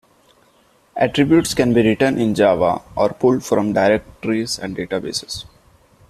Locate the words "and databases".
4.57-5.45